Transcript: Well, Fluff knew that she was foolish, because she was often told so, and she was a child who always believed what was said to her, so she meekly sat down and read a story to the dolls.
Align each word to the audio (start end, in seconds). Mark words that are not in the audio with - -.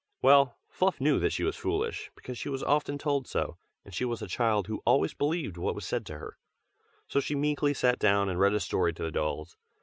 Well, 0.23 0.57
Fluff 0.67 0.99
knew 0.99 1.19
that 1.19 1.29
she 1.31 1.43
was 1.43 1.55
foolish, 1.55 2.09
because 2.15 2.35
she 2.35 2.49
was 2.49 2.63
often 2.63 2.97
told 2.97 3.27
so, 3.27 3.57
and 3.85 3.93
she 3.93 4.03
was 4.03 4.19
a 4.23 4.27
child 4.27 4.65
who 4.65 4.81
always 4.83 5.13
believed 5.13 5.57
what 5.57 5.75
was 5.75 5.85
said 5.85 6.07
to 6.07 6.17
her, 6.17 6.39
so 7.07 7.19
she 7.19 7.35
meekly 7.35 7.75
sat 7.75 7.99
down 7.99 8.27
and 8.27 8.39
read 8.39 8.55
a 8.55 8.59
story 8.59 8.93
to 8.93 9.03
the 9.03 9.11
dolls. 9.11 9.57